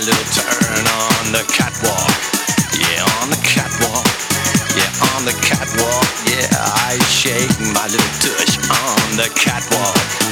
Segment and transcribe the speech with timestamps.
[0.00, 2.12] little turn on the catwalk.
[2.76, 4.04] Yeah, on the catwalk.
[4.76, 6.04] Yeah, on the catwalk.
[6.28, 10.25] Yeah, I shake my little tush on the catwalk.